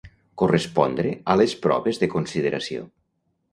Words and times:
Correspondre 0.41 1.11
a 1.35 1.35
les 1.43 1.55
proves 1.67 2.01
de 2.05 2.11
consideració. 2.17 2.91